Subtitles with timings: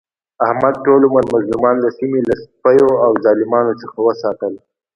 [0.47, 4.53] احمد ټول عمر مظلومان د سیمې له سپیو او ظالمانو څخه وساتل.